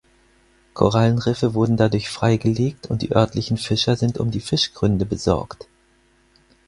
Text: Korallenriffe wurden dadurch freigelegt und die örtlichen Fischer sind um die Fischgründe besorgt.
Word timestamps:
Korallenriffe 0.73 1.53
wurden 1.53 1.77
dadurch 1.77 2.09
freigelegt 2.09 2.87
und 2.89 3.03
die 3.03 3.11
örtlichen 3.15 3.57
Fischer 3.57 3.95
sind 3.95 4.17
um 4.17 4.31
die 4.31 4.39
Fischgründe 4.39 5.05
besorgt. 5.05 5.67